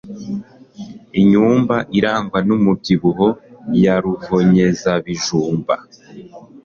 [1.21, 3.27] Inyumba irangwa numubyibuho
[3.83, 5.75] ya ruvonyezabijumba